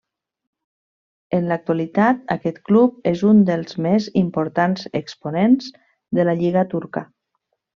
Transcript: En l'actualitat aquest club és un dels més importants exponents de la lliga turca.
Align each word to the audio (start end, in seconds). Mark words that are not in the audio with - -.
En 1.39 1.49
l'actualitat 1.51 2.23
aquest 2.35 2.57
club 2.71 2.97
és 3.13 3.23
un 3.33 3.43
dels 3.51 3.77
més 3.89 4.09
importants 4.25 4.89
exponents 5.03 5.71
de 6.21 6.27
la 6.31 6.37
lliga 6.41 6.69
turca. 6.77 7.07